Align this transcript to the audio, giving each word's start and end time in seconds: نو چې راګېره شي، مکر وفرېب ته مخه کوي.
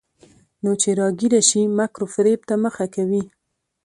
نو 0.63 0.71
چې 0.81 0.89
راګېره 0.99 1.41
شي، 1.49 1.61
مکر 1.77 2.01
وفرېب 2.05 2.41
ته 2.49 2.55
مخه 2.63 2.85
کوي. 2.95 3.23